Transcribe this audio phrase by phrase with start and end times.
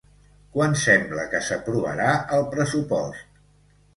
[0.53, 3.39] Quan sembla que s'aprovarà el pressupost?